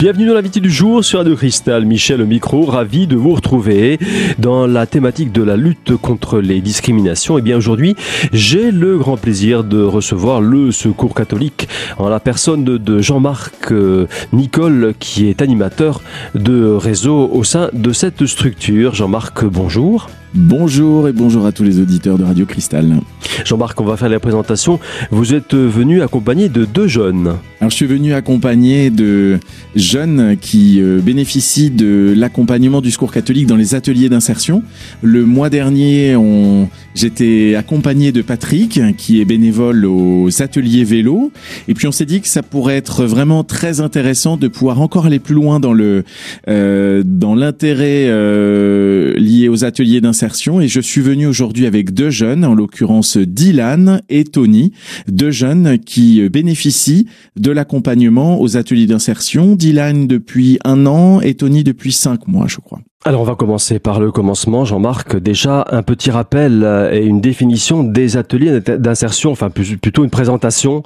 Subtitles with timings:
[0.00, 1.84] Bienvenue dans l'invité du jour sur Radio Cristal.
[1.84, 3.98] Michel micro, ravi de vous retrouver
[4.38, 7.36] dans la thématique de la lutte contre les discriminations.
[7.36, 7.96] Et bien aujourd'hui,
[8.32, 11.68] j'ai le grand plaisir de recevoir le Secours catholique
[11.98, 16.00] en la personne de Jean-Marc euh, Nicole qui est animateur
[16.34, 18.94] de réseau au sein de cette structure.
[18.94, 20.08] Jean-Marc, bonjour.
[20.32, 23.00] Bonjour et bonjour à tous les auditeurs de Radio Cristal.
[23.44, 24.78] Jean-Marc, on va faire la présentation.
[25.10, 27.34] Vous êtes venu accompagné de deux jeunes.
[27.60, 29.40] Alors je suis venu accompagné de
[29.74, 34.62] jeunes qui euh, bénéficient de l'accompagnement du Secours catholique dans les ateliers d'insertion.
[35.02, 36.68] Le mois dernier, on...
[36.94, 41.32] j'étais accompagné de Patrick qui est bénévole aux ateliers vélo
[41.66, 45.06] et puis on s'est dit que ça pourrait être vraiment très intéressant de pouvoir encore
[45.06, 46.04] aller plus loin dans le
[46.48, 50.19] euh, dans l'intérêt euh, lié aux ateliers d'insertion
[50.60, 54.72] et je suis venu aujourd'hui avec deux jeunes, en l'occurrence Dylan et Tony,
[55.08, 59.56] deux jeunes qui bénéficient de l'accompagnement aux ateliers d'insertion.
[59.56, 62.80] Dylan depuis un an et Tony depuis cinq mois, je crois.
[63.06, 65.16] Alors on va commencer par le commencement, Jean-Marc.
[65.16, 70.82] Déjà un petit rappel euh, et une définition des ateliers d'insertion, enfin plutôt une présentation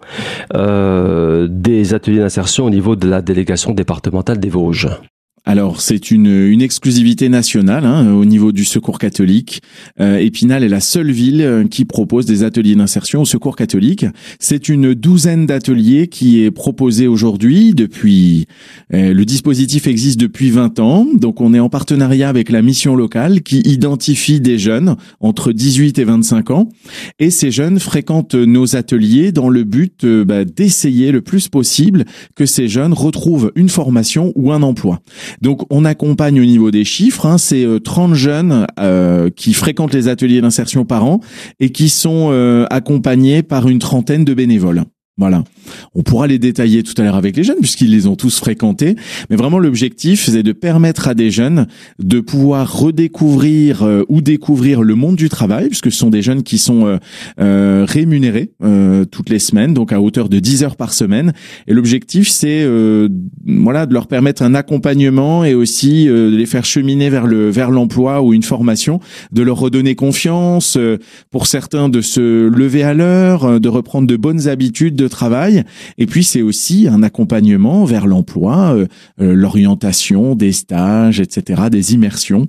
[0.54, 4.88] euh, des ateliers d'insertion au niveau de la délégation départementale des Vosges.
[5.46, 9.60] Alors c'est une, exclusivité nationale hein, au niveau du Secours catholique.
[10.00, 14.06] Euh, Épinal est la seule ville euh, qui propose des ateliers d'insertion au Secours catholique.
[14.38, 18.46] C'est une douzaine d'ateliers qui est proposé aujourd'hui depuis.
[18.94, 22.96] Euh, le dispositif existe depuis 20 ans, donc on est en partenariat avec la mission
[22.96, 26.68] locale qui identifie des jeunes entre 18 et 25 ans,
[27.18, 32.46] et ces jeunes fréquentent nos ateliers dans le but bah, d'essayer le plus possible que
[32.46, 35.02] ces jeunes retrouvent une formation ou un emploi.
[35.40, 39.94] Donc on accompagne au niveau des chiffres, hein, c'est 30 euh, jeunes euh, qui fréquentent
[39.94, 41.20] les ateliers d'insertion par an
[41.60, 44.84] et qui sont euh, accompagnés par une trentaine de bénévoles.
[45.16, 45.44] Voilà.
[45.94, 48.96] On pourra les détailler tout à l'heure avec les jeunes puisqu'ils les ont tous fréquentés.
[49.30, 51.68] Mais vraiment, l'objectif, c'est de permettre à des jeunes
[52.00, 56.42] de pouvoir redécouvrir euh, ou découvrir le monde du travail puisque ce sont des jeunes
[56.42, 56.96] qui sont euh,
[57.38, 58.50] euh, rémunérés
[59.10, 61.32] toutes les semaines, donc à hauteur de 10 heures par semaine.
[61.68, 62.66] Et l'objectif, c'est
[63.46, 67.70] voilà de leur permettre un accompagnement et aussi de les faire cheminer vers le vers
[67.70, 69.00] l'emploi ou une formation,
[69.32, 70.78] de leur redonner confiance,
[71.30, 75.64] pour certains de se lever à l'heure, de reprendre de bonnes habitudes de travail.
[75.98, 78.86] Et puis c'est aussi un accompagnement vers l'emploi, euh,
[79.20, 82.46] euh, l'orientation, des stages, etc., des immersions.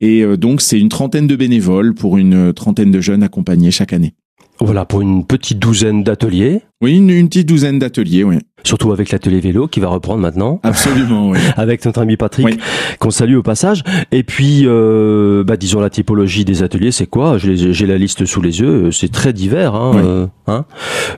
[0.00, 3.92] Et euh, donc c'est une trentaine de bénévoles pour une trentaine de jeunes accompagnés chaque
[3.92, 4.14] année.
[4.60, 6.62] Voilà, pour une petite douzaine d'ateliers.
[6.82, 8.36] Oui, une, petite douzaine d'ateliers, oui.
[8.62, 10.60] Surtout avec l'atelier vélo qui va reprendre maintenant.
[10.62, 11.38] Absolument, oui.
[11.56, 12.58] avec notre ami Patrick,
[12.98, 13.84] qu'on salue au passage.
[14.10, 17.38] Et puis, euh, bah, disons la typologie des ateliers, c'est quoi?
[17.38, 19.74] J'ai la liste sous les yeux, c'est très divers.
[19.74, 20.64] Hein, euh, hein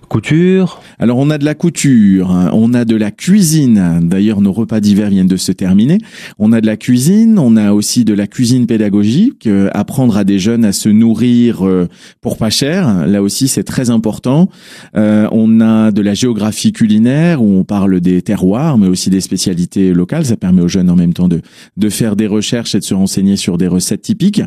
[0.09, 0.83] couture?
[0.99, 2.51] Alors, on a de la couture, hein.
[2.53, 4.01] on a de la cuisine.
[4.03, 5.99] D'ailleurs, nos repas d'hiver viennent de se terminer.
[6.39, 10.25] On a de la cuisine, on a aussi de la cuisine pédagogique, euh, apprendre à
[10.25, 11.89] des jeunes à se nourrir euh,
[12.21, 13.07] pour pas cher.
[13.07, 14.51] Là aussi, c'est très important.
[14.95, 19.21] on on a de la géographie culinaire où on parle des terroirs, mais aussi des
[19.21, 20.27] spécialités locales.
[20.27, 21.41] Ça permet aux jeunes en même temps de,
[21.77, 24.43] de faire des recherches et de se renseigner sur des recettes typiques.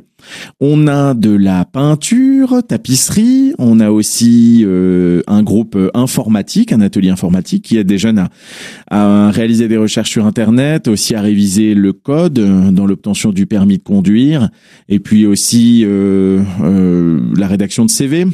[0.60, 3.54] On a de la peinture, tapisserie.
[3.58, 8.30] On a aussi euh, un groupe informatique, un atelier informatique qui aide des jeunes à,
[8.90, 13.78] à réaliser des recherches sur Internet, aussi à réviser le code dans l'obtention du permis
[13.78, 14.50] de conduire,
[14.90, 18.28] et puis aussi euh, euh, la rédaction de CV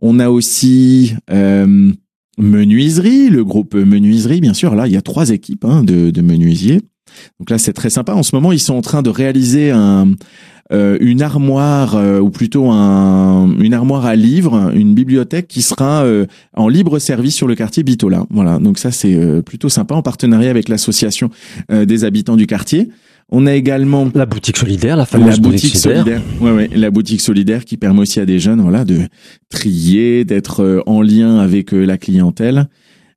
[0.00, 1.92] on a aussi euh,
[2.38, 4.74] menuiserie, le groupe menuiserie, bien sûr.
[4.74, 6.80] Là, il y a trois équipes hein, de, menuisiers.
[7.38, 8.14] Donc là, c'est très sympa.
[8.14, 12.70] En ce moment, ils sont en train de réaliser euh, une armoire, euh, ou plutôt
[12.70, 16.06] un, une armoire à livres, une bibliothèque qui sera
[16.54, 18.24] en libre service sur le quartier Bitola.
[18.30, 18.58] Voilà.
[18.58, 21.30] Donc ça, c'est plutôt sympa en partenariat avec l'association
[21.70, 22.88] des habitants du quartier.
[23.32, 26.20] On a également la boutique solidaire, la fameuse la boutique, solidaire.
[26.40, 29.02] Ouais, ouais, la boutique solidaire qui permet aussi à des jeunes, voilà, de
[29.48, 32.68] trier, d'être euh, en lien avec euh, la clientèle.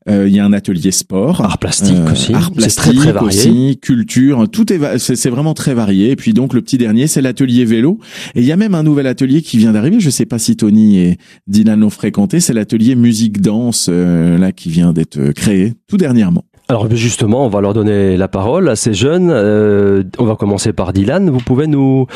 [0.09, 3.27] Euh, il y a un atelier sport, art plastique aussi, art plastique très, varié.
[3.27, 6.11] aussi, culture, tout est c'est vraiment très varié.
[6.11, 7.99] Et puis donc le petit dernier, c'est l'atelier vélo.
[8.35, 10.01] Et il y a même un nouvel atelier qui vient d'arriver.
[10.01, 11.17] Je sais pas si Tony et
[11.47, 12.41] Dylan l'ont fréquenté.
[12.41, 16.43] C'est l'atelier musique danse là qui vient d'être créé tout dernièrement.
[16.73, 19.29] Alors justement, on va leur donner la parole à ces jeunes.
[19.29, 21.29] Euh, on va commencer par Dylan.
[21.29, 22.07] Vous pouvez nous,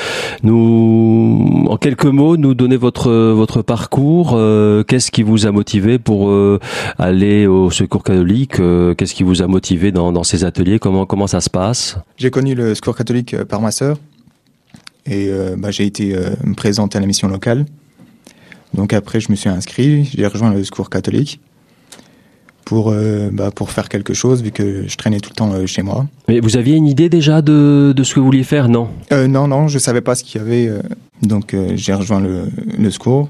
[0.42, 4.31] nous, en quelques mots, nous donner votre votre parcours.
[4.33, 6.59] Euh, qu'est-ce qui vous a motivé pour euh,
[6.98, 8.56] aller au Secours catholique?
[8.56, 10.80] Qu'est-ce qui vous a motivé dans, dans ces ateliers?
[10.80, 12.00] Comment comment ça se passe?
[12.18, 14.00] J'ai connu le Secours catholique par ma sœur
[15.06, 17.68] et bah, j'ai été me présenter à la mission locale.
[18.74, 21.42] Donc après, je me suis inscrit, j'ai rejoint le Secours catholique.
[22.67, 25.65] Pour, euh, bah, pour faire quelque chose, vu que je traînais tout le temps euh,
[25.65, 26.05] chez moi.
[26.27, 29.25] Mais vous aviez une idée déjà de, de ce que vous vouliez faire, non Euh,
[29.27, 30.69] non, non, je savais pas ce qu'il y avait,
[31.21, 32.41] donc j'ai rejoint le,
[32.77, 33.29] le secours.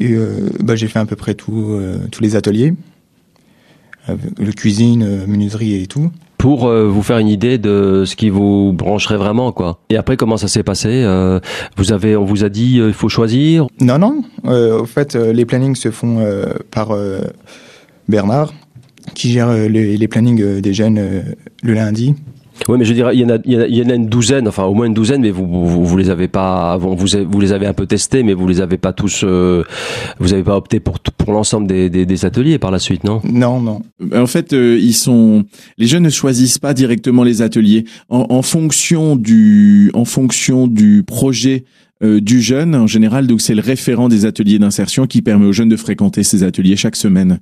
[0.00, 0.16] Et
[0.62, 1.78] bah, j'ai fait à peu près tout,
[2.10, 2.72] tous les ateliers,
[4.08, 6.10] le cuisine, menuiserie et tout.
[6.38, 9.80] pour vous faire une idée de ce qui vous brancherait vraiment, quoi.
[9.90, 11.04] Et après, comment ça s'est passé
[11.76, 13.66] Vous avez, on vous a dit, il faut choisir?
[13.82, 16.24] Non, non, au fait, les plannings se font
[16.70, 16.96] par
[18.08, 18.52] Bernard,
[19.14, 21.22] qui gère euh, les, les plannings euh, des jeunes euh,
[21.62, 22.14] le lundi.
[22.68, 23.88] Oui, mais je dirais, il y en a, il y en a, il y en
[23.88, 26.76] a une douzaine, enfin au moins une douzaine, mais vous, vous, vous les avez pas,
[26.76, 29.62] vous, vous, les avez un peu testés, mais vous les avez pas tous, euh,
[30.18, 33.20] vous avez pas opté pour pour l'ensemble des, des, des ateliers par la suite, non?
[33.22, 33.82] Non, non.
[34.12, 35.44] En fait, euh, ils sont
[35.78, 41.04] les jeunes ne choisissent pas directement les ateliers en, en fonction du en fonction du
[41.04, 41.64] projet
[42.02, 43.28] euh, du jeune en général.
[43.28, 46.74] Donc c'est le référent des ateliers d'insertion qui permet aux jeunes de fréquenter ces ateliers
[46.76, 47.38] chaque semaine.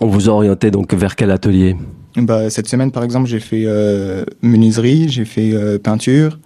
[0.00, 1.76] On vous a orienté donc vers quel atelier?
[2.16, 6.38] Bah, cette semaine, par exemple, j'ai fait euh, menuiserie, j'ai fait euh, peinture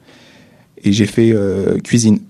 [0.82, 2.20] et j'ai fait euh, cuisine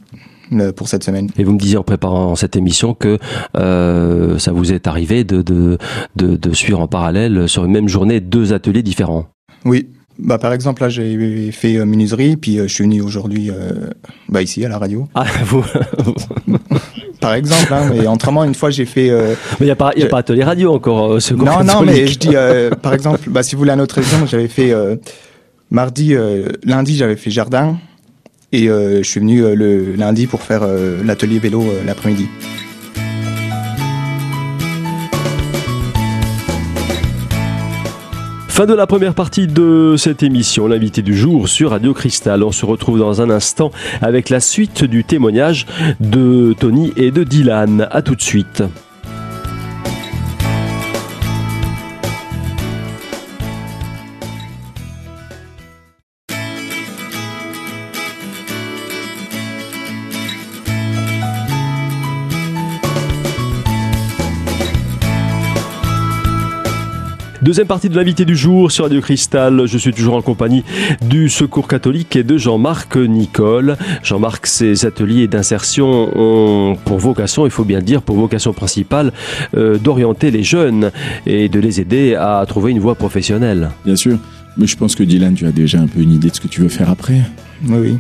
[0.77, 1.29] pour cette semaine.
[1.37, 3.19] Et vous me disiez en préparant cette émission que
[3.57, 5.77] euh, ça vous est arrivé de, de,
[6.15, 9.27] de, de suivre en parallèle sur une même journée deux ateliers différents.
[9.65, 9.89] Oui.
[10.19, 13.91] Bah, par exemple, là, j'ai fait euh, menuiserie, puis euh, je suis venu aujourd'hui euh,
[14.29, 15.07] bah, ici, à la radio.
[15.15, 15.65] Ah, vous,
[17.27, 19.11] Par exemple, hein, mais autrement, une fois, j'ai fait...
[19.11, 21.15] euh, mais il n'y a pas, y a pas atelier radio encore.
[21.15, 23.99] euh, Non, non, mais je dis, euh, par exemple, bah, si vous voulez un autre
[23.99, 24.95] exemple, j'avais fait euh,
[25.71, 26.15] mardi,
[26.65, 27.79] lundi, j'avais fait jardin.
[28.53, 30.63] Et je suis venu le lundi pour faire
[31.05, 32.29] l'atelier vélo l'après-midi.
[38.57, 42.43] Fin de la première partie de cette émission, l'invité du jour sur Radio Cristal.
[42.43, 43.71] On se retrouve dans un instant
[44.01, 45.67] avec la suite du témoignage
[46.01, 47.87] de Tony et de Dylan.
[47.91, 48.63] À tout de suite.
[67.47, 69.67] Deuxième partie de l'invité du jour sur Radio Cristal.
[69.67, 70.65] Je suis toujours en compagnie
[71.09, 73.77] du Secours catholique et de Jean-Marc Nicole.
[74.03, 79.13] Jean-Marc, ces ateliers d'insertion ont pour vocation, il faut bien le dire, pour vocation principale,
[79.57, 80.91] euh, d'orienter les jeunes
[81.25, 83.71] et de les aider à trouver une voie professionnelle.
[83.85, 84.19] Bien sûr.
[84.57, 86.49] Mais je pense que Dylan, tu as déjà un peu une idée de ce que
[86.49, 87.21] tu veux faire après.
[87.69, 87.99] Oui, oui.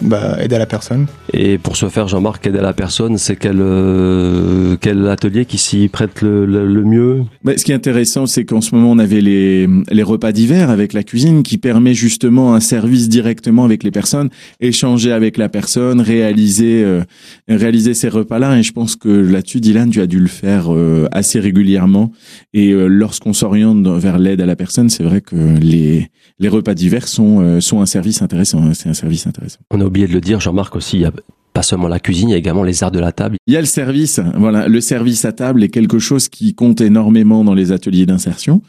[0.00, 1.06] Bah, aider la personne.
[1.32, 5.88] Et pour ce faire, Jean-Marc, aider la personne, c'est quel, euh, quel atelier qui s'y
[5.88, 7.22] prête le, le- le mieux?
[7.42, 10.70] Bah, ce qui est intéressant, c'est qu'en ce moment, on avait les, les repas d'hiver
[10.70, 14.30] avec la cuisine qui permet justement un service directement avec les personnes,
[14.60, 17.02] échanger avec la personne, réaliser, euh,
[17.48, 18.56] réaliser ces repas-là.
[18.56, 22.12] Et je pense que là-dessus, Dylan, tu as dû le faire euh, assez régulièrement.
[22.54, 26.08] Et euh, lorsqu'on s'oriente vers l'aide à la personne, c'est vrai que les,
[26.38, 28.62] les repas d'hiver sont, euh, sont un service intéressant.
[28.62, 28.74] hein.
[28.74, 29.58] C'est un service intéressant.
[29.70, 31.12] On a oublié de le dire, Jean-Marc aussi, il y a
[31.58, 33.36] pas seulement la cuisine, il y a également les arts de la table.
[33.48, 36.80] Il y a le service, voilà, le service à table est quelque chose qui compte
[36.80, 38.62] énormément dans les ateliers d'insertion.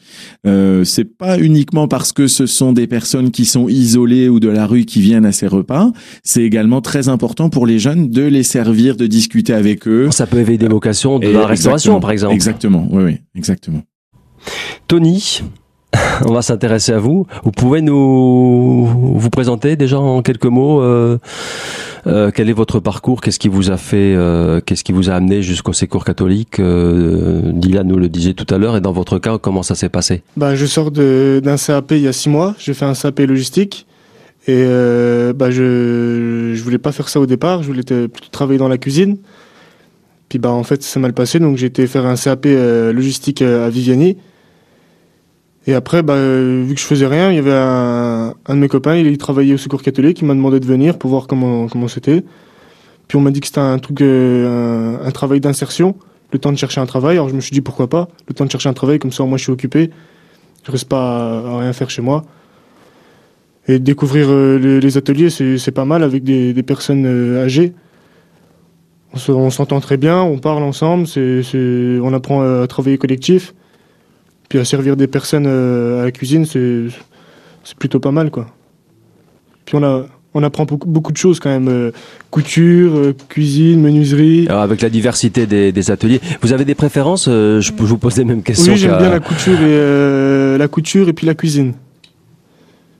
[0.47, 4.49] Euh, c'est pas uniquement parce que ce sont des personnes qui sont isolées ou de
[4.49, 5.91] la rue qui viennent à ces repas.
[6.23, 10.09] C'est également très important pour les jeunes de les servir, de discuter avec eux.
[10.09, 12.33] Ça peut éveiller des vocations de Et la restauration, par exemple.
[12.33, 13.83] Exactement, oui, oui, exactement.
[14.87, 15.43] Tony,
[16.25, 17.25] on va s'intéresser à vous.
[17.43, 21.17] Vous pouvez nous vous présenter déjà en quelques mots euh,
[22.07, 25.13] euh, quel est votre parcours Qu'est-ce qui vous a fait euh, Qu'est-ce qui vous a
[25.13, 28.77] amené jusqu'au Secours catholique Dylan nous le disait tout à l'heure.
[28.77, 30.23] Et dans votre cas, comment ça s'est passé?
[30.37, 32.55] Bah, je sors d'un CAP il y a six mois.
[32.59, 33.87] J'ai fait un CAP logistique.
[34.47, 34.63] Et
[35.35, 37.63] bah, je je voulais pas faire ça au départ.
[37.63, 39.17] Je voulais plutôt travailler dans la cuisine.
[40.29, 41.39] Puis bah, en fait, ça s'est mal passé.
[41.39, 44.17] Donc j'ai été faire un CAP logistique à Viviani.
[45.67, 48.59] Et après, bah, euh, vu que je faisais rien, il y avait un, un de
[48.59, 50.21] mes copains, il, il travaillait au Secours catholique.
[50.21, 52.23] Il m'a demandé de venir pour voir comment, comment c'était.
[53.07, 55.95] Puis on m'a dit que c'était un truc, euh, un, un travail d'insertion,
[56.31, 57.17] le temps de chercher un travail.
[57.17, 59.23] Alors je me suis dit pourquoi pas, le temps de chercher un travail, comme ça
[59.25, 59.91] moi je suis occupé.
[60.65, 62.23] Je reste pas à, rien faire chez moi.
[63.67, 67.05] Et découvrir euh, les, ateliers, c'est pas mal avec des, des personnes
[67.37, 67.73] âgées.
[69.13, 73.53] On se- On s'entend très bien, on parle ensemble, c'est- on apprend à travailler collectif.
[74.49, 76.85] Puis à servir des personnes euh, à la cuisine, c'est
[77.63, 78.47] c'est plutôt pas mal quoi.
[79.65, 81.91] Puis on a on apprend beaucoup, beaucoup de choses quand même, euh,
[82.29, 84.45] couture, euh, cuisine, menuiserie.
[84.47, 87.97] Alors, Avec la diversité des, des ateliers, vous avez des préférences Euh, Je peux vous
[87.97, 88.73] poser les mêmes questions.
[88.73, 91.73] Oui, j'aime bien la couture et euh, la couture et puis la cuisine.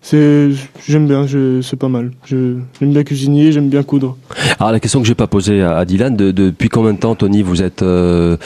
[0.01, 0.49] C'est,
[0.87, 2.11] j'aime bien, je, c'est pas mal.
[2.25, 4.17] Je, j'aime bien cuisiner, j'aime bien coudre.
[4.59, 7.15] Alors la question que j'ai pas posée à, à Dylan, de, depuis combien de temps,
[7.15, 8.37] Tony, vous êtes euh,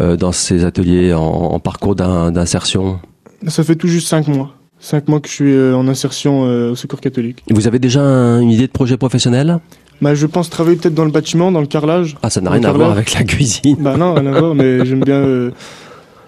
[0.00, 3.00] euh, dans ces ateliers en, en parcours d'in- d'insertion?
[3.46, 4.54] Ça fait tout juste 5 mois.
[4.80, 7.42] 5 mois que je suis euh, en insertion au secours catholique.
[7.50, 9.58] Vous avez déjà un- une idée de projet professionnel?
[10.02, 12.16] Bah, je pense travailler peut-être dans le bâtiment, dans le carrelage.
[12.22, 13.76] Ah, ça n'a rien à voir avec la cuisine.
[13.80, 15.50] Bah non, rien à voir, mais j'aime bien,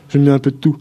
[0.09, 0.77] j'aime bien un peu de tout.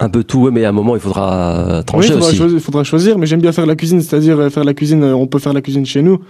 [0.00, 2.28] Un peu tout, ouais, mais à un moment, il faudra euh, Oui, trancher il faudra,
[2.28, 2.36] aussi.
[2.36, 5.14] choisir, faudra choisir, mais j'aime bien faire la cuisine, c'est-à-dire euh, faire la cuisine, euh,
[5.14, 6.20] on peut faire la cuisine chez nous,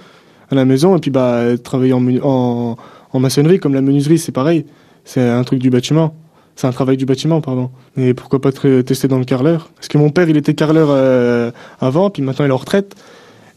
[0.51, 2.77] à la maison, et puis bah, travailler en, en,
[3.13, 4.65] en maçonnerie, comme la menuiserie, c'est pareil.
[5.05, 6.15] C'est un truc du bâtiment.
[6.57, 7.71] C'est un travail du bâtiment, pardon.
[7.97, 9.71] Et pourquoi pas tester dans le carreleur?
[9.77, 12.97] Parce que mon père, il était carreleur euh, avant, puis maintenant il est en retraite.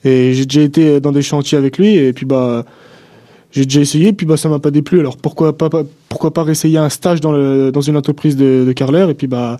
[0.05, 2.63] Et j'ai déjà été dans des chantiers avec lui, et puis bah,
[3.51, 4.99] j'ai déjà essayé, puis bah, ça m'a pas déplu.
[4.99, 8.65] Alors pourquoi pas, pas- pourquoi pas réessayer un stage dans, le, dans une entreprise de,
[8.67, 9.57] de carreleur, et puis bah,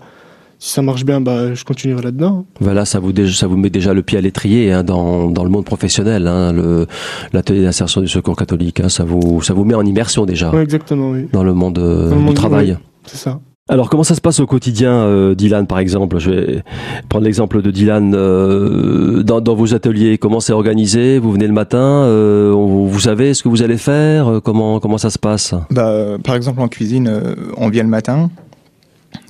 [0.64, 2.44] si ça marche bien, bah, je continuerai là-dedans.
[2.60, 5.50] Voilà, ça vous, ça vous met déjà le pied à l'étrier hein, dans, dans le
[5.50, 6.86] monde professionnel, hein, le-
[7.32, 8.78] l'atelier d'insertion du secours catholique.
[8.78, 11.26] hein, ça, vous, ça vous met en immersion déjà exactement, oui.
[11.32, 12.70] dans le monde, euh, Dans le du travail.
[12.70, 12.76] oui.
[13.06, 13.40] C'est ça.
[13.68, 16.18] Alors, comment ça se passe au quotidien, euh, Dylan, par exemple?
[16.18, 16.62] Je vais
[17.08, 20.18] prendre l'exemple de Dylan euh, dans, dans vos ateliers.
[20.18, 21.18] Comment c'est organisé?
[21.18, 24.40] Vous venez le matin euh, Vous savez ce que vous allez faire?
[24.44, 25.54] Comment comment ça se passe?
[25.70, 28.30] Bah, par exemple, en cuisine, euh, on vient le matin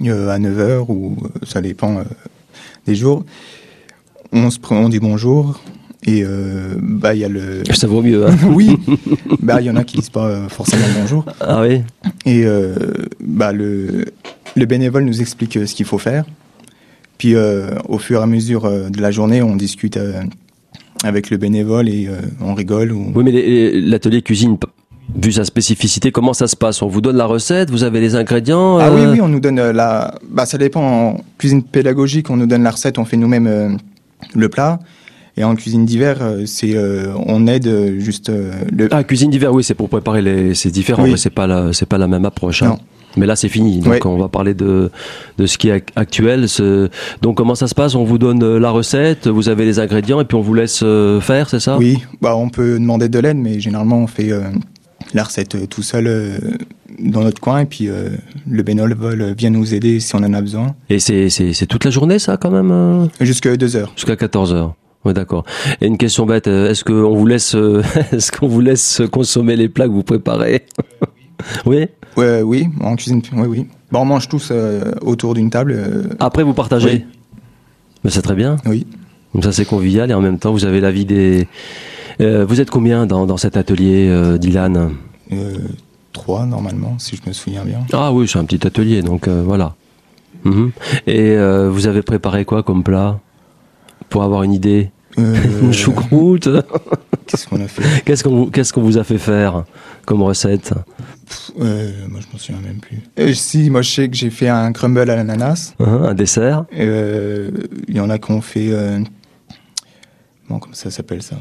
[0.01, 2.05] à 9h ou euh, ça dépend euh,
[2.87, 3.25] des jours.
[4.33, 5.61] On, se, prend- on dit bonjour
[6.05, 8.27] et euh, bah il y a le Ça vaut mieux.
[8.27, 8.77] Hein oui
[9.43, 11.83] bah il y en a qui disent pas euh, forcément bonjour ah oui
[12.27, 12.75] et euh,
[13.21, 14.07] bah le
[14.57, 16.25] le bénévole nous explique euh, ce qu'il faut faire
[17.19, 20.23] puis euh, au fur et à mesure euh, de la journée on discute euh,
[21.05, 24.57] avec le bénévole et euh, on rigole ou Oui, mais l'atelier cuisine,
[25.21, 26.82] vu sa spécificité, comment ça se passe?
[26.82, 29.40] On vous donne la recette, vous avez les ingrédients Ah oui, euh, oui, on nous
[29.40, 30.14] donne euh, la.
[30.30, 30.82] Bah, ça dépend.
[30.82, 33.68] En cuisine pédagogique, on nous donne la recette, on fait nous-mêmes euh,
[34.35, 34.78] le plat.
[35.37, 37.66] Et en cuisine d'hiver, c'est euh, on aide
[37.99, 38.88] juste le.
[38.90, 40.54] Ah, cuisine d'hiver, oui, c'est pour préparer les.
[40.54, 41.12] C'est différent, Oui.
[41.12, 42.62] mais c'est pas la, c'est pas la même approche.
[42.62, 42.68] hein.
[42.68, 42.78] Non.
[43.18, 43.80] Mais là, c'est fini.
[43.80, 44.90] Donc, on va parler de
[45.37, 46.49] de ce qui est ac- actuel.
[46.49, 46.88] Ce-
[47.21, 47.94] Donc, comment ça se passe?
[47.94, 50.82] On vous donne la recette, vous avez les ingrédients, et puis on vous laisse
[51.21, 51.76] faire, c'est ça?
[51.78, 54.30] Oui, bah on peut demander de l'aide, mais généralement on fait
[55.14, 56.38] la recette euh, tout seul euh,
[56.99, 58.09] dans notre coin, et puis euh,
[58.49, 60.75] le bénévole vient nous aider si on en a besoin.
[60.88, 63.92] Et c'est toute la journée, ça, quand même, euh deux heures.
[63.97, 64.75] jusqu'à 14 heures.
[65.04, 65.45] Oui, d'accord.
[65.81, 69.57] Et une question bête, euh, est-ce qu'on vous laisse, euh, est-ce qu'on vous laisse consommer
[69.57, 70.64] les plats que vous préparez?
[71.66, 71.87] Oui?
[72.16, 73.66] Ouais, oui, en cuisine, oui, oui.
[73.90, 75.75] Bah, on mange tous euh, autour d'une table.
[75.76, 76.88] euh, Après, vous partagez?
[76.88, 77.04] Oui.
[78.04, 78.57] Mais c'est très bien.
[78.66, 78.87] oui.
[79.33, 81.49] Comme ça, c'est convivial et en même temps, vous avez l'avis des.
[82.21, 84.92] Euh, vous êtes combien dans, dans cet atelier, euh, Dylan
[85.33, 85.57] Euh,
[86.12, 87.81] trois normalement, si je me souviens bien.
[87.92, 89.75] Ah oui, c'est un petit atelier, donc voilà.
[90.45, 90.73] Mhm.
[91.07, 91.37] Et
[91.69, 93.19] vous avez préparé quoi comme plat
[94.09, 96.49] Pour avoir une idée Une choucroute
[97.26, 98.04] Qu'est-ce qu'on a fait?
[98.04, 99.64] Qu'est-ce qu'on vous, a fait faire
[100.04, 100.75] comme recette?
[101.61, 103.00] Euh, moi, je m'en souviens même plus.
[103.19, 105.73] Euh, si, moi, je sais que j'ai fait un crumble à l'ananas.
[105.81, 107.50] Hein, Un dessert Euh,
[107.88, 108.71] Il y en a qui ont fait.
[110.49, 111.37] Bon, comment ça s'appelle ça?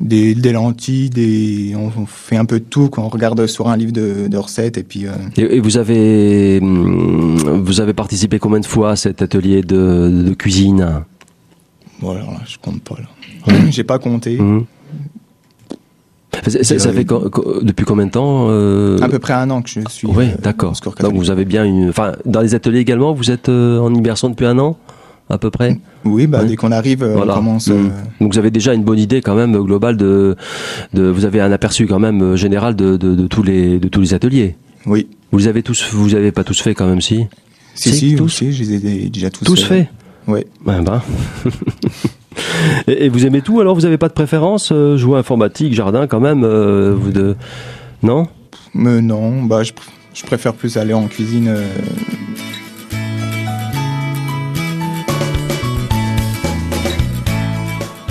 [0.00, 3.76] Des, des lentilles, des, on fait un peu de tout quand on regarde sur un
[3.76, 8.38] livre de, de recettes et puis euh, et, et vous avez hum, vous avez participé
[8.38, 11.02] combien de fois à cet atelier de, de cuisine?
[12.00, 13.54] Bon alors là je compte pas là.
[13.70, 14.38] J'ai pas compté.
[14.38, 14.64] Mhm.
[16.46, 19.50] Ça, ça- ça fait co- co- depuis combien de temps euh, À peu près un
[19.50, 20.06] an que je suis.
[20.06, 20.72] Oui, euh, d'accord.
[21.00, 21.90] Donc vous avez bien une.
[21.90, 24.78] Enfin, dans les ateliers également, vous êtes euh, en immersion depuis un an,
[25.30, 25.78] à peu près.
[26.04, 26.48] Oui, bah, Oui.
[26.48, 27.32] dès qu'on arrive, euh, Voilà.
[27.34, 27.68] on commence.
[27.68, 27.72] Mm.
[27.72, 27.88] euh,
[28.20, 30.36] Donc vous avez déjà une bonne idée quand même globale de,
[30.92, 31.04] de.
[31.04, 34.00] Vous avez un aperçu quand même euh, général de, de, de tous les de tous
[34.00, 34.56] les ateliers.
[34.86, 35.08] oui.
[35.32, 35.88] Vous les avez tous.
[35.92, 37.26] Vous avez pas tous fait quand même si?
[37.76, 38.42] Si, Si, si, tous?
[38.50, 39.88] je les ai déjà tous, Tous euh, fait.
[40.26, 40.44] Ouais.
[40.66, 41.00] Ben, ben.
[42.88, 43.74] et, et vous aimez tout alors?
[43.74, 47.36] Vous avez pas de préférence euh, Jouer informatique, jardin quand même euh, vous de.
[48.02, 48.26] Non?
[48.74, 49.72] Mais non, bah, je,
[50.14, 51.54] je préfère plus aller en cuisine.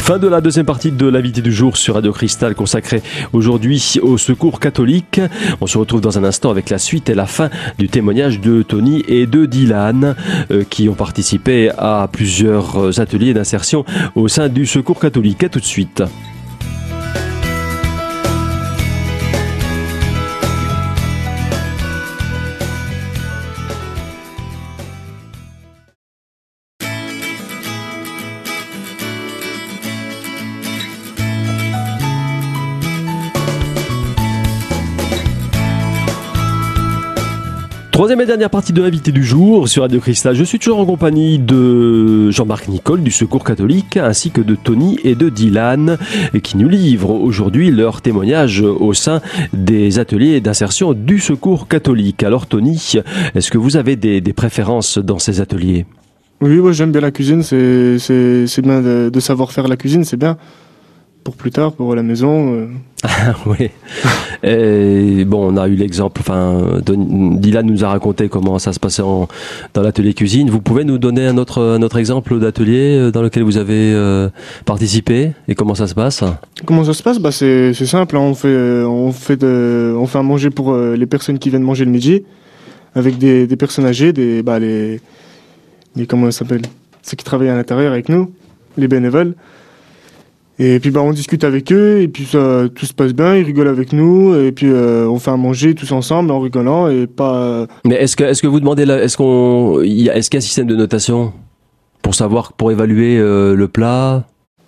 [0.10, 4.18] Fin de la deuxième partie de l'invité du jour sur Radio Cristal consacrée aujourd'hui au
[4.18, 5.22] secours catholique.
[5.62, 8.64] On se retrouve dans un instant avec la suite et la fin du témoignage de
[8.64, 10.16] Tony et de Dylan
[10.50, 13.86] euh, qui ont participé à plusieurs euh, ateliers d'insertion
[14.16, 15.44] au sein du secours catholique.
[15.44, 16.02] À tout de suite.
[38.00, 40.34] Troisième et dernière partie de l'invité du jour sur Radio Cristal.
[40.34, 44.98] Je suis toujours en compagnie de Jean-Marc Nicole du Secours catholique ainsi que de Tony
[45.04, 45.98] et de Dylan
[46.42, 49.20] qui nous livrent aujourd'hui leur témoignage au sein
[49.52, 52.24] des ateliers d'insertion du Secours catholique.
[52.24, 52.82] Alors Tony,
[53.36, 55.86] est-ce que vous avez des, préférences dans ces ateliers?
[56.40, 60.38] Oui, moi j'aime bien la cuisine, c'est bien de savoir faire la cuisine, c'est bien
[61.30, 62.54] pour plus tard, pour la maison.
[62.56, 62.68] euh.
[63.46, 63.70] oui.
[64.44, 66.22] Et bon, on a eu l'exemple.
[66.22, 69.28] Enfin, Dylan nous a raconté comment ça se passait en-
[69.74, 70.50] dans l'atelier cuisine.
[70.50, 73.94] Vous pouvez nous donner un autre, un autre exemple d'atelier euh, dans lequel vous avez
[73.94, 74.30] euh,
[74.66, 76.24] participé et comment ça se passe?
[76.66, 77.20] Comment ça se passe?
[77.20, 80.96] Bah c'est simple, hein, on fait on fait de, on fait à manger pour euh,
[80.96, 82.24] les personnes qui viennent manger le midi,
[82.96, 85.00] avec des, des personnes âgées, des bah les,
[85.96, 86.64] les comment ça s'appelle?
[87.04, 88.32] Ceux qui travaillent à l'intérieur avec nous,
[88.78, 89.36] les bénévoles.
[90.62, 93.46] Et puis bah on discute avec eux et puis ça tout se passe bien, ils
[93.46, 97.08] rigolent avec nous et puis euh, on fait à manger tous ensemble en rigolant et
[97.08, 100.42] pas Mais est-ce que, est-ce que vous demandez, la- est-ce qu'on, il est-ce qu'il y
[100.42, 101.32] a un système de notation
[102.02, 104.26] pour savoir, pour évaluer euh, le plat?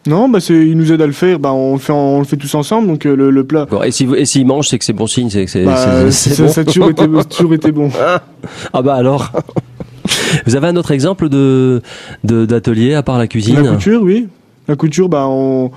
[0.08, 2.26] Non bah c'est ils nous aident à le faire, bah on le fait on le
[2.26, 3.68] fait tous ensemble donc euh, le, le plat.
[3.84, 6.10] Et si vous- et s'ils mangent, c'est que c'est bon signe, c'est que c'est, bah,
[6.10, 6.48] c'est- bon.
[6.48, 7.90] ça a toujours été, ça a toujours été bon.
[8.72, 9.30] Ah bah alors.
[10.46, 11.82] vous avez un autre exemple de,
[12.24, 13.62] de d'atelier à part la cuisine?
[13.62, 14.28] La couture, oui.
[14.72, 15.70] La couture, bah, on,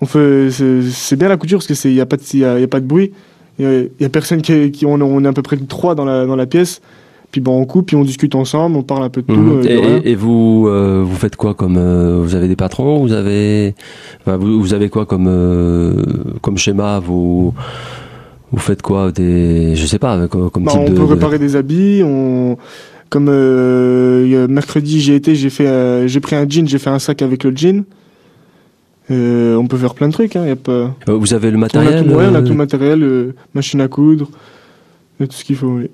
[0.00, 2.58] on fait, c'est bien la couture parce que c'est, y a pas de, y a,
[2.58, 3.12] y a pas de bruit.
[3.60, 5.56] Il y a, y a personne qui, est- qui on, on est à peu près
[5.56, 6.80] trois dans la, dans la pièce.
[7.30, 9.38] Puis bon, on coupe, puis on discute ensemble, on parle un peu de tout.
[9.38, 9.62] Mhm.
[9.64, 13.12] euh, de et, vous, euh, vous faites quoi comme euh, vous avez des patrons, vous
[13.12, 13.76] avez,
[14.22, 15.28] enfin, vous, vous avez quoi comme
[16.42, 17.54] comme schéma, vous
[18.50, 21.12] vous faites quoi des, je sais pas, comme, comme Bah, type on de, peut de-
[21.12, 22.02] réparer des habits.
[22.04, 22.56] On,
[23.10, 23.30] comme
[24.48, 27.52] mercredi, j'ai été, j'ai fait, j'ai pris un jean, j'ai fait un sac avec le
[27.56, 27.84] jean.
[29.10, 30.36] Euh, on peut faire plein de trucs.
[30.36, 30.72] Hein, y a pas...
[31.08, 33.34] Euh, vous avez le on, a matériel, tout, ouais, on a tout le matériel, euh,
[33.54, 34.30] machine à coudre,
[35.18, 35.68] tout ce qu'il faut.
[35.68, 35.90] Oui.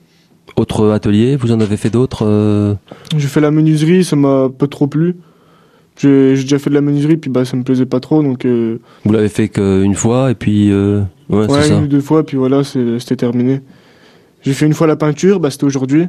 [0.56, 2.76] autre atelier, vous en avez fait d'autres
[3.16, 5.16] J'ai fait la menuiserie, ça m'a pas trop plu.
[5.98, 8.78] J'ai déjà fait de la menuiserie, puis bah ça me plaisait pas trop, donc euh,
[9.04, 11.74] Vous l'avez fait qu'une fois et puis euh, ouais, ouais, ça.
[11.74, 13.62] une ou deux fois, puis voilà, c'était terminé.
[14.42, 16.08] J'ai fait une fois la peinture, bah c'était aujourd'hui,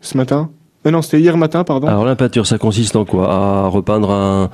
[0.00, 0.50] ce matin.
[0.86, 1.86] Euh, non, c'était hier matin, pardon.
[1.88, 3.30] Alors la peinture, ça consiste en quoi?
[3.32, 4.50] À repeindre un,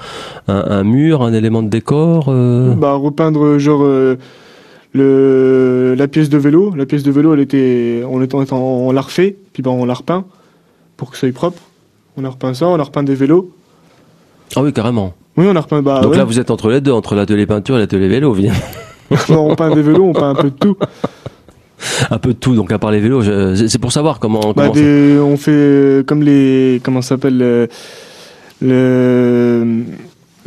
[0.48, 2.74] un, un mur, un élément de décor euh?
[2.74, 4.16] Bah repeindre genre euh,
[4.94, 6.72] le la pièce de vélo.
[6.76, 9.84] La pièce de vélo, elle était, on était, on, on l'a refait, puis bah on
[9.84, 10.24] l'a repeint
[10.96, 11.60] pour que ça soit propre.
[12.16, 13.50] On a repeint ça, on a repeint des vélos.
[14.56, 15.12] Ah oui, carrément.
[15.36, 15.82] Oui, on a repeint.
[15.82, 16.18] Bah Donc ouais.
[16.18, 18.58] là, vous êtes entre les deux, entre l'atelier peinture et l'atelier vélo, évidemment.
[19.30, 20.76] on peint des vélos, on peint un peu de tout.
[22.10, 22.54] Un peu de tout.
[22.54, 23.22] Donc à part les vélos,
[23.56, 24.40] c'est- pour savoir comment.
[24.40, 27.68] Bah, comment des, on fait euh, comme les comment ça s'appelle le,
[28.62, 29.66] le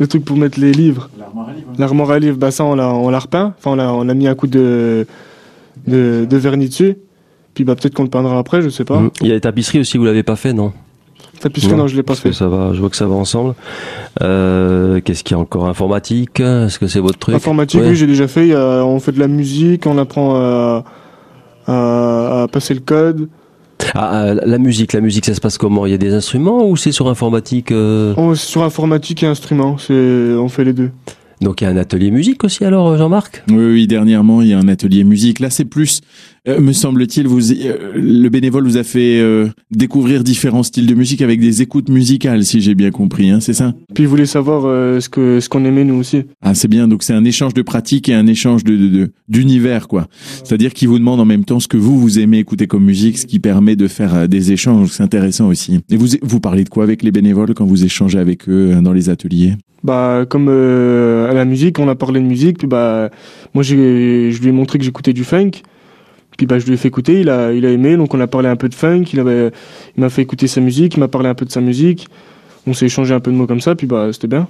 [0.00, 1.10] le truc pour mettre les livres.
[1.78, 3.54] L'armoire à livres bah ça on l'a on l'a repeint.
[3.58, 5.06] Enfin on a on a mis un coup de
[5.86, 6.96] de, de vernis dessus.
[7.54, 9.00] Puis bah peut-être qu'on le peindra après je sais pas.
[9.00, 9.10] Mhm.
[9.22, 10.72] Il y a les tapisseries aussi, vous l'avez pas fait, non?
[11.40, 12.32] Tapisserie non, je l'ai pas fait.
[12.32, 13.54] ça va, je vois que ça va ensemble.
[14.22, 15.68] Euh, Qu'est-ce qu'il y a encore?
[15.68, 16.40] Informatique?
[16.40, 17.34] Est-ce que c'est votre truc?
[17.36, 17.88] Informatique Ouais.
[17.90, 18.46] oui j'ai déjà fait.
[18.46, 20.84] Il y a- on fait de la musique on apprend à
[22.58, 23.28] passer le code.
[23.94, 25.86] Ah, ah, la musique, la musique, ça se passe comment?
[25.86, 28.12] Il y a des instruments ou c'est sur informatique euh?
[28.16, 30.90] On, sur informatique et instruments c'est on fait les deux.
[31.40, 33.44] Donc il y a un atelier musique aussi alors, Jean-Marc?
[33.48, 35.38] Oui, oui, dernièrement, il y a un atelier musique.
[35.38, 36.00] Là, c'est plus,
[36.48, 40.94] euh, me semble-t-il, vous, euh, le bénévole vous a fait euh, découvrir différents styles de
[40.94, 43.74] musique avec des écoutes musicales, si j'ai bien compris, hein, c'est ça?
[43.94, 46.88] Puis il voulait savoir euh, ce que ce qu'on aimait nous aussi Ah, c'est bien.
[46.88, 50.08] Donc, c'est un échange de pratiques et un échange de de- de- d'univers, quoi.
[50.44, 53.18] C'est-à-dire qu'il vous demande en même temps ce que vous vous aimez écouter comme musique,
[53.18, 54.90] ce qui permet de faire euh, des échanges.
[54.92, 55.80] C'est intéressant aussi.
[55.90, 58.92] Et vous vous parlez de quoi avec les bénévoles quand vous échangez avec eux dans
[58.92, 59.54] les ateliers?
[59.84, 63.10] Bah comme euh, à la musique, on a parlé de musique, puis bah
[63.54, 65.50] moi j'ai je lui ai montré que j'écoutais du funk.
[66.38, 68.56] Puis bah je lui ai fait écouter, il a aimé, donc on a parlé un
[68.56, 69.52] peu de funk, il
[69.96, 72.08] m'a fait écouter sa musique, il m'a parlé un peu de sa musique.
[72.66, 74.48] On s'est échangé un peu de mots comme ça, puis bah c'était bien.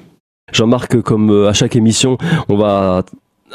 [0.53, 3.05] Jean-Marc, comme euh, à chaque émission, on va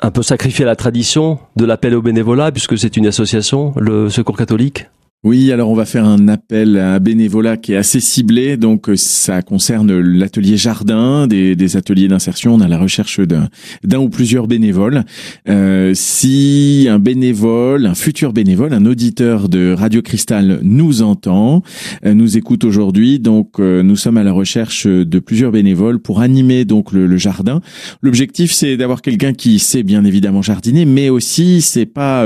[0.01, 4.37] un peu sacrifier la tradition de l'appel au bénévolat puisque c'est une association, le Secours
[4.37, 4.87] catholique?
[5.25, 8.57] Oui, alors on va faire un appel à un bénévolat qui est assez ciblé.
[8.57, 12.55] Donc euh, ça concerne l'atelier jardin, des, ateliers d'insertion.
[12.55, 15.05] On a la recherche d'un ou plusieurs bénévoles.
[15.47, 21.63] Euh, si un bénévole, un futur bénévole, un auditeur de Radio Cristal nous entend,
[22.05, 26.65] euh, nous écoute aujourd'hui, donc nous sommes à la recherche de plusieurs bénévoles pour animer
[26.65, 27.61] donc le, le jardin.
[28.01, 32.25] L'objectif c'est d'avoir quelqu'un qui sait bien évidemment jardiner, mais aussi c'est pas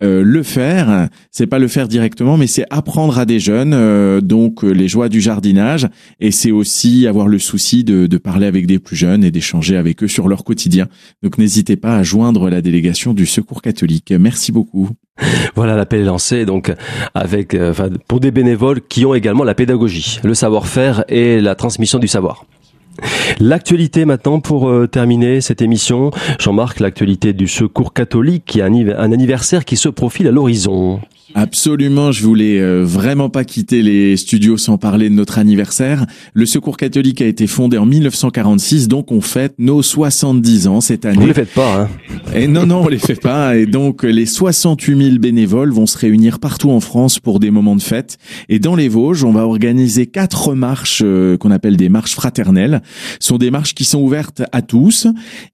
[0.00, 4.62] le faire, c'est pas le faire directement mais c'est apprendre à des jeunes euh, donc
[4.62, 5.88] les joies du jardinage
[6.20, 9.76] et c'est aussi avoir le souci de, de parler avec des plus jeunes et d'échanger
[9.76, 10.86] avec eux sur leur quotidien.
[11.22, 14.12] Donc n'hésitez pas à joindre la délégation du Secours catholique.
[14.12, 14.90] Merci beaucoup.
[15.54, 16.72] Voilà l'appel lancé donc
[17.14, 21.98] avec enfin, pour des bénévoles qui ont également la pédagogie, le savoir-faire et la transmission
[21.98, 22.44] du savoir.
[23.40, 26.10] L'actualité maintenant pour euh, terminer cette émission.
[26.38, 31.00] Jean-Marc, l'actualité du Secours catholique qui a un anniversaire qui se profile à l'horizon.
[31.36, 36.06] Absolument, je voulais euh, vraiment pas quitter les studios sans parler de notre anniversaire.
[36.32, 41.04] Le Secours catholique a été fondé en 1946, donc on fête nos 70 ans cette
[41.04, 41.18] année.
[41.18, 41.88] Vous les faites pas, hein
[42.36, 43.56] Et non, non, on les fait pas.
[43.56, 47.76] Et donc les 68 000 bénévoles vont se réunir partout en France pour des moments
[47.76, 48.18] de fête.
[48.48, 52.82] Et dans les Vosges, on va organiser quatre marches euh, qu'on appelle des marches fraternelles.
[53.20, 55.06] Ce sont des marches qui sont ouvertes à tous.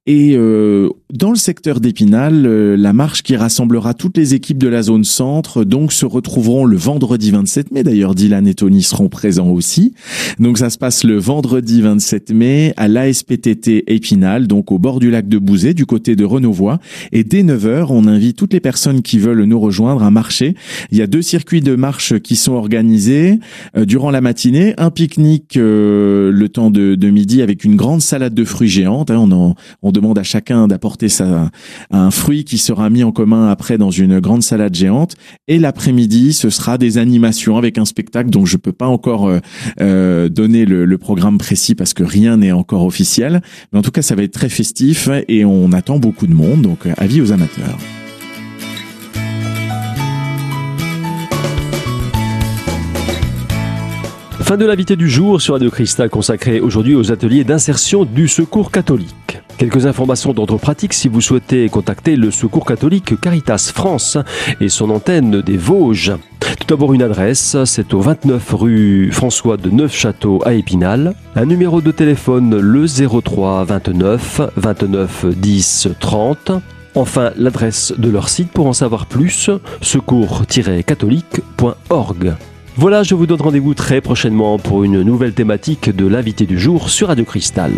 [0.06, 4.80] Et euh, dans le secteur d'Épinal, la marche qui rassemblera toutes les équipes de la
[4.80, 7.82] zone centre donc se retrouveront le vendredi 27 mai.
[7.82, 9.92] D'ailleurs, Dylan et Tony seront présents aussi.
[10.38, 15.10] Donc ça se passe le vendredi 27 mai à l'ASPTT Épinal, donc au bord du
[15.10, 16.69] lac de Bouzet, du côté de Renauvois.
[17.12, 20.54] Et dès 9h, on invite toutes les personnes qui veulent nous rejoindre à marcher.
[20.90, 23.38] Il y a deux circuits de marche qui sont organisés
[23.76, 24.74] euh, durant la matinée.
[24.78, 29.10] Un pique-nique euh, le temps de, midi avec une grande salade de fruits géante.
[29.10, 29.28] Hein.
[29.30, 31.08] On, on demande à chacun d'apporter
[31.90, 35.16] un fruit qui sera mis en commun après dans une grande salade géante.
[35.48, 39.40] Et l'après-midi, ce sera des animations avec un spectacle dont je peux pas encore euh,
[39.80, 43.40] euh, donner le, le, programme précis parce que rien n'est encore officiel.
[43.72, 46.59] Mais en tout cas, ça va être très festif et on attend beaucoup de monde.
[46.60, 47.78] Donc, euh, avis aux amateurs.
[54.42, 58.72] Fin de l'invité du jour sur Radio Cristal consacré aujourd'hui aux ateliers d'insertion du Secours
[58.72, 59.29] catholique.
[59.60, 64.16] Quelques informations d'ordre pratique si vous souhaitez contacter le Secours catholique Caritas France
[64.58, 66.14] et son antenne des Vosges.
[66.40, 71.12] Tout d'abord une adresse, c'est au 29 rue François de Neufchâteau à Épinal.
[71.36, 76.52] Un numéro de téléphone le 03 29 29 10 30.
[76.94, 79.50] Enfin, l'adresse de leur site pour en savoir plus,
[79.82, 82.34] secours-catholique.org.
[82.76, 86.88] Voilà, je vous donne rendez-vous très prochainement pour une nouvelle thématique de l'invité du jour
[86.88, 87.72] sur Radio Cristal.